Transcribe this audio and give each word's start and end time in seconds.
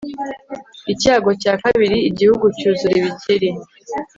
icyago 0.93 1.29
cya 1.41 1.53
kabiri 1.61 1.97
igihugu 2.09 2.45
cyuzura 2.57 2.93
ibikeri 3.01 3.49